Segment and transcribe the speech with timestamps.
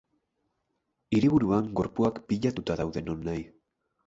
[1.17, 3.47] Hiriburuan gorpuak pilatuta daude nonahi.